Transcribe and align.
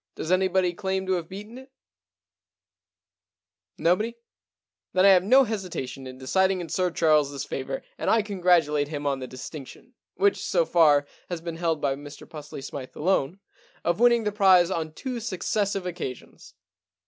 Does 0.15 0.31
anybody 0.31 0.73
claim 0.73 1.05
to 1.05 1.11
have 1.13 1.29
beaten 1.29 1.59
it? 1.59 1.71
No 3.77 3.95
body? 3.95 4.17
Then 4.93 5.05
I 5.05 5.09
have 5.09 5.23
no 5.23 5.43
hesitation 5.43 6.07
in 6.07 6.17
deciding 6.17 6.59
in 6.59 6.69
Sir 6.69 6.89
Charleses 6.89 7.45
favour, 7.45 7.83
and 7.99 8.09
I 8.09 8.23
congratulate 8.23 8.87
him 8.87 9.05
on 9.05 9.19
the 9.19 9.27
distinction— 9.27 9.93
which, 10.15 10.37
so 10.43 10.65
far, 10.65 11.05
has 11.29 11.39
been 11.39 11.57
held 11.57 11.81
by 11.81 11.95
Mr 11.95 12.27
Pusely 12.27 12.63
Smythe 12.63 12.95
alone— 12.97 13.41
of 13.85 13.99
winning 13.99 14.23
the 14.23 14.31
prize 14.31 14.71
on 14.71 14.91
two 14.93 15.19
successive 15.19 15.85
occasions. 15.85 16.55